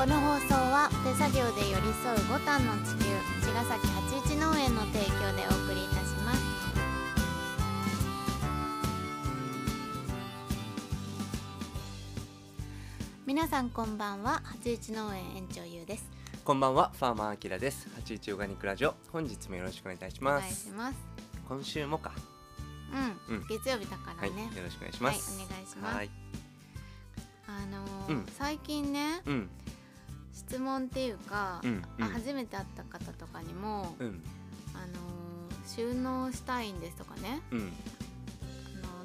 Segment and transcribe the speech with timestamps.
[0.00, 3.04] この放送は手作業で寄り添うボタンの地球
[3.44, 6.40] 茅ヶ崎八一農園の提供でお送りいたします。
[13.26, 16.08] 皆さんこんばんは八一農園園長ゆうです。
[16.46, 17.86] こんばんは、ファーマーアキラです。
[17.94, 20.64] 八一オーガニックラジオ、本日もよろしくお願いいたしお願います。
[20.64, 20.96] します。
[21.46, 22.12] 今週もか、
[23.28, 23.46] うん、うん。
[23.50, 25.38] 月曜日だからはい、ねよろしくお願いします。
[25.38, 25.94] はいお願いします。
[25.94, 26.10] はい、
[27.48, 28.26] あのーうん。
[28.38, 29.50] 最近ねうん、
[30.50, 34.20] 質問っていうか、うん、うん、あ初めて会った方とかにも、うん、
[34.74, 35.30] あのー
[35.66, 37.40] 収納したいんですとかね。
[37.52, 37.72] うん、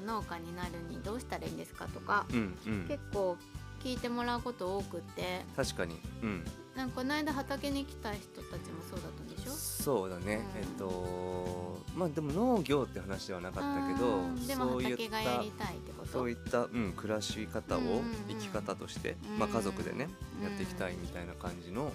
[0.00, 3.36] の農家になるにどうしたらいいんですかとか、うん、うん、結構
[3.84, 5.42] 聞いてもらうこと多くって。
[5.54, 6.44] 確かに、うん、
[6.76, 9.50] なんかこの間畑に来た人たちもそうだったんでしょ？
[9.50, 10.60] そうだね、うん。
[10.60, 16.12] えっと、まあでも農業って話ではなかったけどでもそうい畑がったやりたいってこと？
[16.12, 17.80] そういった、うん、暮らし方を
[18.28, 19.38] 生き方として、うん。
[19.38, 20.44] まあ家族でね、うん。
[20.44, 21.92] やっていきたいみたいな感じの、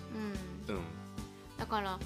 [0.68, 0.76] うん。
[0.76, 0.82] うん、
[1.58, 2.00] だから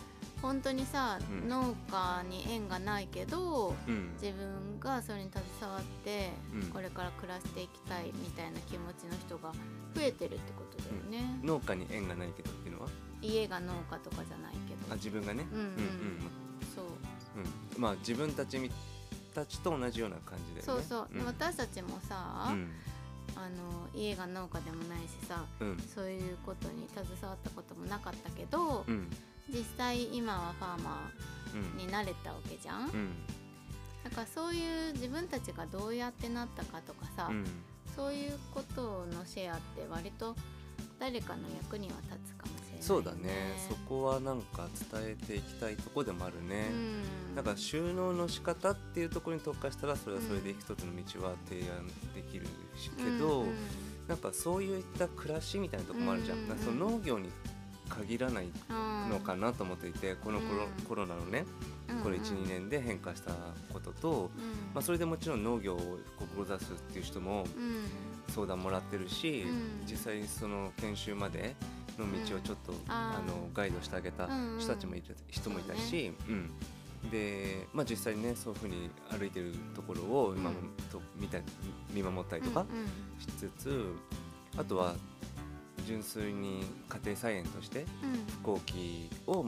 [0.46, 1.50] 本当にさ、うん。
[1.50, 6.70] 農家に縁がないけどうん、自分がそれに携わって、うん。
[6.70, 9.52] これから暮らしていきたいみたいな気持ちの人が
[9.96, 12.90] 増えてるってことだよね、農家に縁がないけどっていうのは、
[13.22, 14.94] 家が農家とかじゃないけど。
[14.94, 15.78] あ、自分がね、うんうんうん、うん、
[16.76, 16.86] そう。
[17.76, 18.70] うん、まあ自分たちみ
[19.34, 22.72] たちと同じような感じで、ね、そうそう、でん私たちもさ、うん。
[23.36, 25.78] あの家が農家でもないしさうん。
[25.94, 29.10] そういうことに携わったこともなかったけど、うん
[29.50, 31.12] 実際今はファーマ
[31.54, 31.62] うん。
[31.80, 33.10] ーになれたわけじゃん、うん。
[34.04, 37.46] だからそういう自分たちがどうやってなったかとかさ、うん。
[37.96, 40.36] そういうことのシェアって割と
[41.00, 43.30] 誰かの役には立つかもしれない、ね、そうだね。
[43.70, 53.56] そこはなんか伝えていきたいとこでもあるね、うん、なんか収納の仕方っていうところに特化したらそれはそれで一つの道は提案できるしけど、うんうん。
[54.08, 56.50] なんかそういった暮らしみたいなところもあるじゃん、うん。
[56.50, 57.30] なんかその農業に
[57.90, 58.48] 限らない
[59.10, 60.86] のかなと思っていてこのコロ,、うん。
[60.86, 61.46] コロナのね
[61.90, 63.32] うんこれ12年で変化した
[63.72, 67.84] ことと、うんまあ、それでもちろん農業を志すっていう人もうん。
[68.30, 69.86] 相談もらってるし、うん。
[69.86, 71.56] 実際その研修まで
[71.98, 74.28] の道をちょっと、あのガイドしてあげた
[74.60, 76.52] 人たちもいる、人もいたし、うん。
[77.10, 81.38] で、まあ、実際にねそういうふうに歩いてるところを今もうんと見た
[81.94, 82.66] 見守ったりとか
[83.20, 83.86] しつつ、
[84.58, 84.96] あとは
[85.86, 87.88] 純粋に家庭菜園としてうん。
[88.28, 89.46] 飛行機を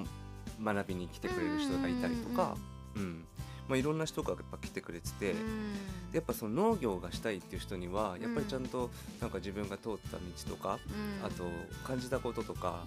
[0.64, 2.56] 学びに来てくれる人がいたりとか、
[2.96, 3.26] うん
[3.68, 5.32] まあ、いろんな人がやっぱ来てくれてて。
[5.32, 5.74] うん。
[6.14, 8.90] やっぱその農業がしたいっていう人にはやっぱりちゃんと
[9.20, 10.80] なんか自分が通った道とか、
[11.20, 11.26] うん。
[11.26, 11.44] あと
[11.86, 12.86] 感じたこととか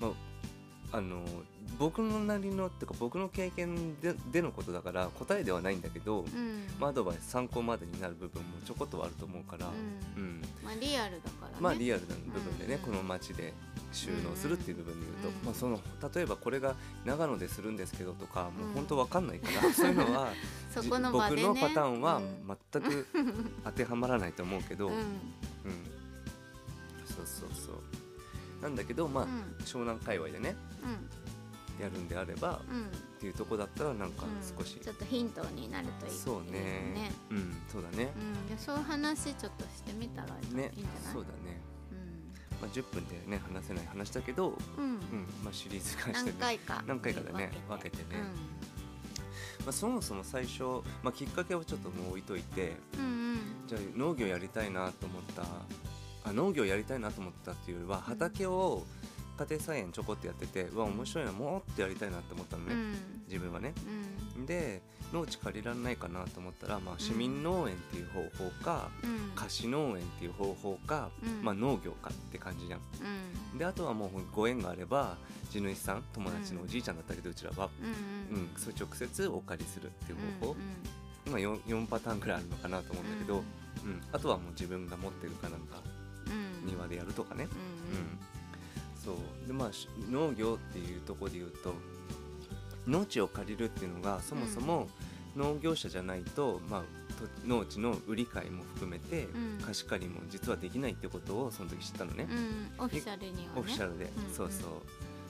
[0.00, 0.08] う、ん。
[0.08, 0.14] ま
[0.92, 1.24] あ、あの
[1.80, 6.66] 僕のなりのっていうか僕の経験ででのことだから答えではないんだけど、うん。
[6.78, 10.22] まあ、アドバイス参考までになる部分もちょこっとはあると思うから、うん。
[10.22, 10.42] うん。
[10.62, 11.54] まあリアルだからね。
[11.58, 12.80] まあリアルな部分でね、うん。
[12.80, 13.54] この町で
[13.92, 15.34] 収納するっていう部分で言うと、うん。
[15.46, 15.80] まあ、その
[16.14, 16.74] 例えばこれが
[17.06, 20.28] 長野でするんですけどとかもううん本当わかんないから、 そういうのは
[20.70, 21.42] そこの場でね。
[21.48, 22.56] 僕のパターンはうん。
[22.72, 23.06] 全く
[23.64, 24.94] 当てはまらないと思うけど、うん。
[24.96, 25.02] うん、
[27.06, 28.62] そうそうそう。
[28.62, 29.64] なんだけどまあ、うん。
[29.64, 30.56] 湘南界隈でね
[31.80, 32.76] やるんであれば、うん。
[32.76, 32.88] うんっ
[33.20, 34.24] ていうとこだったらなんか
[34.58, 36.58] 少し、ちょっとヒントになるといいそうね。
[36.94, 37.12] ね。
[37.30, 37.54] うん。
[37.70, 38.48] そうだね、うん。
[38.48, 40.66] いやそういう話ちょっとしてみたらいいんじゃない？
[40.68, 40.72] ね
[41.12, 41.60] そうだね、
[42.62, 43.38] まあ、10分でね。
[43.52, 44.84] 話せない話だけど、うん。
[44.84, 44.98] うんうん
[45.44, 46.82] まあ、シリーズ化して何ね回か。
[46.86, 47.50] 何回かでね。
[47.68, 48.22] 分けてね。
[49.64, 50.62] まあ、そもそも最初、
[51.02, 53.38] まあ、きっかけをちょっともう置いといてうんうん。
[53.66, 55.42] じゃあ農業やりたいなと思った
[56.24, 58.84] あ農業やりたいなと思ったっていうよりは畑を
[59.40, 62.94] 家庭菜園ちょこってやっててうわ面白いなもっとやりたいなと思ったのね、うん。
[63.26, 63.72] 自分はね。
[64.36, 64.46] うん。
[64.46, 64.82] で
[65.14, 69.32] 農地借りられないかなと思ったら、まあ、市民農園っていう方法か、うん。
[69.34, 71.42] 貸し農園っていう方法か、うん。
[71.42, 72.80] まあ、農業かって感じじゃん。
[73.52, 73.58] うん。
[73.58, 75.16] であとはもうご縁があれば
[75.50, 77.70] 地主さん友達のおじいちゃんだったけどうちらは、
[78.30, 78.36] うん。
[78.36, 80.58] うんそれ直接お借りするっていう方法、うん
[81.26, 83.42] 今 4, 4パターンくらいあるのかなと思うんだけど、
[83.84, 83.90] うん。
[83.90, 84.00] うん。
[84.12, 85.82] あとはもう自分が持ってるかなんか
[86.62, 86.66] うん。
[86.66, 87.48] 庭でやるとかね、
[87.90, 87.96] うん。
[87.96, 88.29] うん
[89.02, 89.46] そう。
[89.46, 91.74] でまあし農業っていうところで言うと
[92.86, 94.88] 農地を借りるっていうのがそもそも
[95.36, 96.82] 農業者じゃないと、まあ、
[97.20, 99.58] と農地の売り買いも含めて、うん。
[99.64, 102.26] 貸し借りも実はできないってことをその時知ったのね、
[102.78, 102.84] うん。
[102.84, 103.48] オフィシャルにはね。
[103.56, 104.34] オフィシャルで、うん。
[104.34, 104.70] そうそう。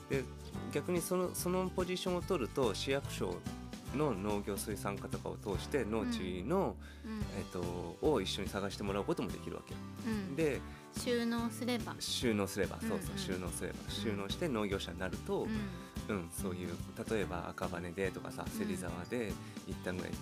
[0.08, 0.24] で
[0.72, 3.36] 逆にそのそのポジションを取ると市役所
[3.96, 7.20] の農業水産課とかを通して農地の、うん。
[7.38, 9.74] えっとを一緒に探してもらうこともできるわけ。
[10.08, 10.36] うん。
[10.36, 10.60] で
[10.96, 11.94] 収納すれば。
[11.98, 13.74] 収納すれば、そううんそううん収納すれば。
[13.88, 15.46] 収納して農業者になると、
[16.08, 16.16] うん。
[16.16, 16.68] うん、そういう
[17.08, 18.66] 例えば赤羽でとかさうん。
[18.66, 19.32] 芹沢で
[19.66, 20.12] 一旦ぐらい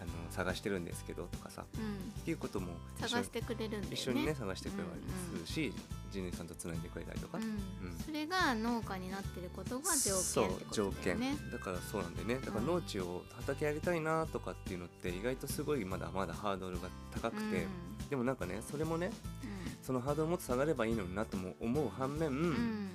[0.00, 2.20] あの探してるんですけどとかさうん。
[2.20, 2.68] っていうことも
[2.98, 3.88] 探してくれるんだよね。
[3.92, 5.72] 一緒にね探してくれるし、
[6.10, 7.38] 地主さんとつないでくれたりとか、
[8.04, 10.12] それが農家になってることが条
[10.42, 11.36] 件ってことだよね。
[11.52, 12.34] だからそうなんだよね。
[12.36, 17.66] だからうん農地を畑やりたいなとかっていうのって意外とすごいまだまだハードルが高くて、
[18.08, 19.12] でもなんかねそれもね
[19.82, 22.34] そのハードルもっと下がればいいのになとも思う反面、うん。
[22.34, 22.90] うん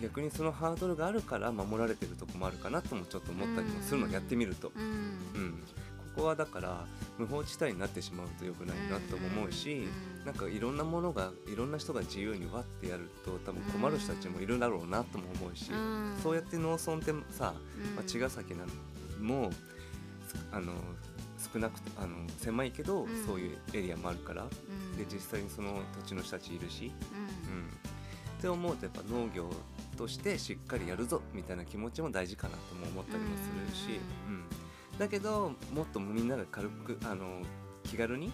[0.00, 4.82] 逆にそのハードルがあるから守られてるとこもあるかなともちょっと思ったりもするの、うんやってみると、うん。
[4.82, 5.52] うん、
[6.14, 6.84] ここはだから
[7.18, 9.86] 無法地帯になってしまうと良くないなとも思うし、
[10.20, 10.26] うん。
[10.26, 16.16] なんかいろんなものがいろんな人が自由にわってやると多分困る人たちもいるだろうなとも思うし、うん。
[16.20, 17.94] そうやって農村ってさ、うん。
[17.94, 18.68] まあ、茅ヶ崎なん
[19.24, 19.50] も
[20.50, 20.72] あの
[21.52, 23.26] 少なくあの狭いけど、うん。
[23.26, 24.96] そういうエリアもあるから、うん。
[24.96, 27.56] で実際にその土地の人たちいるし、うん。
[27.56, 29.50] うん、って思うとやっぱ農業
[29.96, 34.44] としてしっかりやるぞみたいな気持ちも大事かなとも思ったりもするし、うん。
[34.98, 37.42] だけどもっとみんなが軽くあの
[37.84, 38.30] 気軽に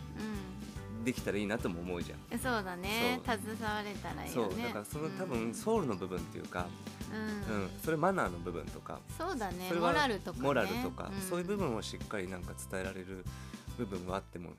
[1.05, 2.19] できたらいいなとも思うじゃん。
[2.33, 3.21] うんそうだね。
[3.25, 3.39] そう。
[3.39, 4.43] 携われたらいいそう。
[4.45, 6.67] よねだからその多分ソウルの部分っていうか、
[7.13, 7.17] う
[7.51, 7.65] うん。
[7.67, 9.71] んそれマナーの部分とかそうだね。
[9.73, 10.43] モラルとかね。
[10.45, 11.13] モラルとか、ん。
[11.21, 13.25] そういう部分をしっかりなんか伝えられる
[13.79, 14.51] 部分はあっても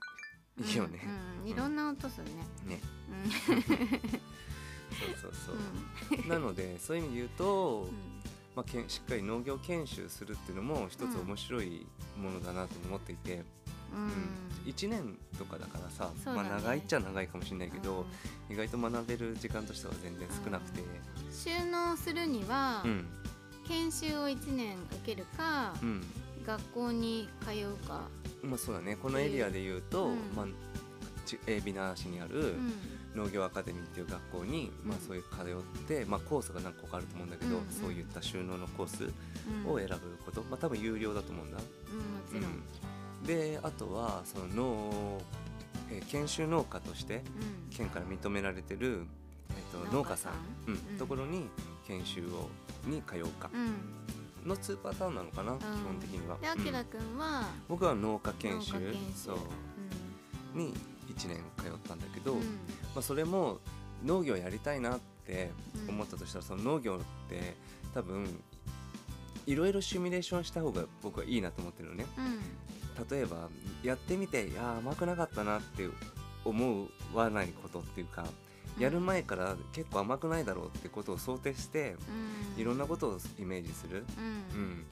[0.60, 1.02] いいよね。
[1.04, 1.08] う
[1.40, 1.50] んうん。
[1.50, 2.32] いろんな音するね。
[2.66, 2.80] ね。
[3.10, 3.32] うん。
[4.90, 5.34] そうそう
[6.10, 7.90] そう、なのでそういう意味で言うと、うん。
[8.56, 11.86] まあ、けんしっかり農業研修するっていうのも一つ面白い
[12.18, 13.46] ものだなと思っていて、うんうん
[14.66, 16.12] 1年とかだからさ、ね。
[16.26, 18.06] まあ、長いっちゃ長いかもしれないけど、
[18.50, 20.82] 意外と学べる時間としては全然少なくて、
[21.32, 23.06] 収納するにはうん。
[23.68, 26.04] 研修を1年受けるかうん。
[26.46, 28.02] 学校に通うか。
[28.42, 28.96] まあそうだね。
[28.96, 30.18] このエリアで言うと、うん。
[30.36, 30.46] まあ、
[31.26, 32.74] ち海老名市にあるうん。
[33.16, 37.70] 農業アカデミーっていう学校に、まあ、うんそういう通って、まあ、コースが何個かあると思うんだけど、うんうん。
[37.72, 39.10] そういった収納のコース
[39.66, 39.72] うん。
[39.72, 39.96] を選ぶ
[40.26, 41.58] こと、まあ、多分有料だと思うんだ。
[41.58, 41.64] うんも
[42.30, 42.44] ちろん。
[42.44, 42.64] うん
[43.26, 45.22] であとはその農、
[45.92, 47.76] えー研修農家としてうん。
[47.76, 49.06] 県から認められてる、
[49.50, 50.34] えー、と農家さん。
[50.68, 50.98] うんうん。
[50.98, 51.48] ところに
[51.88, 52.50] 研修を
[52.88, 53.50] に通うか。
[53.54, 54.48] うん。
[54.48, 56.38] の2パターンなのかな、基本的には。
[56.38, 57.44] であきらうんくんは？
[57.68, 58.74] 僕は農家研修
[59.16, 60.58] そう。
[60.58, 60.74] に
[61.08, 62.40] 1年通ったんだけど、うん。
[62.40, 62.46] ま
[63.00, 63.60] あ、それも
[64.06, 65.52] 農業やりたいなって
[65.88, 67.56] 思ったとしたら、その農業って
[67.94, 68.28] 多分
[69.46, 72.06] いろいろシミュレーションした方が僕はいいなと思ってるのね。
[73.02, 73.50] うん例えば
[73.84, 75.88] やってみていやー甘くなかったなって
[76.46, 78.26] 思わないことっていうか、
[78.78, 78.84] うん。
[78.84, 81.96] やる前から結構甘くないだろうってことを想定して
[82.56, 82.62] うん。
[82.62, 84.86] いろんなことをイメージする、うん。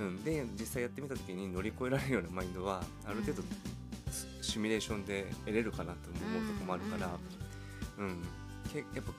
[0.00, 0.08] うん。
[0.08, 3.42] うん、で実際やってみた時に乗り越えられるようなマインドはある程度
[4.10, 7.10] スシミュレーションで得れるかなと思うとこもあるから、
[7.98, 8.22] うん。
[8.72, 9.12] けやっぱ、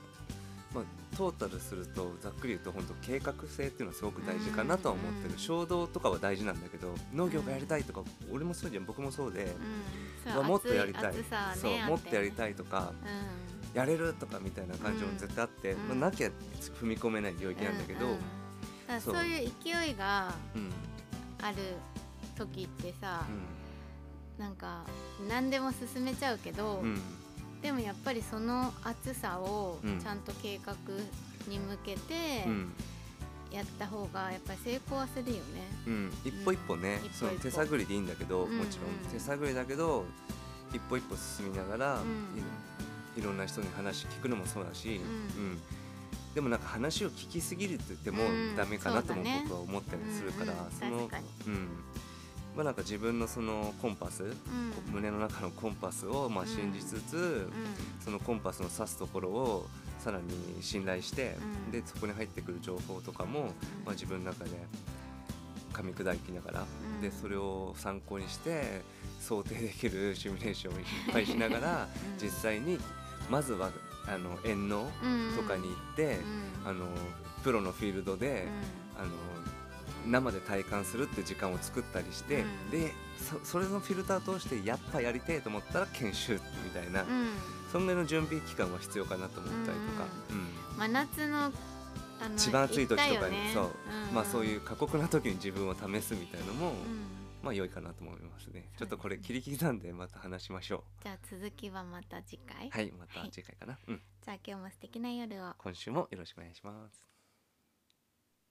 [0.73, 0.83] まあ、
[1.15, 5.39] トータルするとざっくり言うと本当計画性っていうのはすごく大事かなとは思ってる、うん。
[5.39, 8.85] 衝動とかは大事なんだけど農業がやりたいとか、俺もそうじゃん。
[8.85, 9.55] 僕もそうで、
[10.35, 10.45] うん。
[10.45, 11.13] もっとやりたい。
[11.55, 12.93] そうもっとやりたいとか
[13.73, 15.99] うやれるとかみたいな感情も絶対あって、うん。
[15.99, 16.29] まあ、なきゃ
[16.81, 18.17] 踏み込めない領域んなんだけど、
[18.99, 19.23] そう。
[19.23, 20.71] いう勢いがうん。
[21.41, 21.57] ある
[22.35, 23.23] 時ってさ
[24.39, 24.83] なんか
[25.29, 27.01] 何でも進めちゃうけど、うんうん
[27.61, 29.99] でもやっぱりその熱さをうん。
[29.99, 30.73] ちゃんと計画
[31.47, 32.73] に向けてうん。
[33.51, 35.41] やった方がやっぱり成功はするよね。
[35.87, 37.17] うん、一歩一歩ね、一歩一歩。
[37.17, 38.57] その手探りでいいんだけど、うん。
[38.57, 38.87] もちろん。
[38.87, 39.11] うん。
[39.11, 40.05] 手探りだけど
[40.73, 42.37] 一歩一歩進みながら、うん。
[43.17, 45.03] いいろんな人に話聞くのもそうだし、うん。
[45.03, 45.07] う
[45.53, 45.61] ん。
[46.35, 48.55] でもなんか話を聞きすぎるって言ってもうん。
[48.57, 50.71] ダメかなとも僕は思ったりするから、うんうん。
[50.71, 51.09] その
[51.47, 51.67] うん
[52.57, 54.33] まあなんか自分のそのコンパス、うん。
[54.91, 59.67] 胸の中のコンパスをまあうん信じつつ、うそのコンパスの指すところを
[59.99, 60.23] さらに
[60.61, 61.35] 信頼して、
[61.65, 61.71] うん。
[61.71, 63.51] でそこに入ってくる情報とかも、
[63.85, 64.49] まあ、自分の中で
[65.71, 67.01] 噛み砕きながら、うん。
[67.01, 68.81] でそれを参考にして
[69.19, 71.87] 想定できるシミュレーションをいっぱいしながら
[72.19, 72.23] うん。
[72.25, 72.79] 実際に
[73.29, 73.69] まずは
[74.07, 74.89] あの遠農ん
[75.35, 76.17] とかに行って、
[76.63, 76.87] うんあの
[77.43, 78.45] プロのフィールドで、
[78.97, 79.09] あの
[80.07, 82.71] 生で体感するって時間を作ったりして、うん。
[82.71, 86.33] でそそれのフィルター通してやっぱやりてえと思ったら研修
[86.63, 87.09] みたいな、うん。
[87.09, 87.27] うん
[87.71, 90.79] そんぐらいの準備期間は必要かなと思ったりとか、うん。
[90.79, 91.51] 真夏の
[92.19, 93.51] あの一番暑い時とかに、ね。
[93.53, 94.15] そう、ん。
[94.15, 96.75] まあそういう過酷な時に自分を試すみたいのも、うん。
[97.43, 98.69] まあ良いかなと思いますね。
[98.77, 104.01] ちょっとこれ切り刻んでまた話しましょじゃあ続きはまた次回、うはいまた次回かな、うん。
[104.23, 105.53] じゃあ今日も素敵な夜を。
[105.57, 107.06] 今週もよろしくお願いします